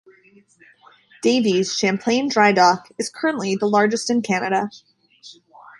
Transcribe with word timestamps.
Davie's 1.21 1.77
Champlain 1.77 2.27
dry 2.27 2.51
dock 2.53 2.91
is 2.97 3.11
currently 3.11 3.55
the 3.55 3.67
largest 3.69 4.09
in 4.09 4.23
Canada. 4.23 4.71